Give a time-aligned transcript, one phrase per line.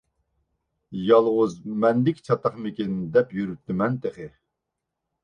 [1.09, 1.53] يالغۇز
[1.83, 4.27] مەندىكى چاتاقمىكىن دەپ يۈرۈپتىمەن تېخى.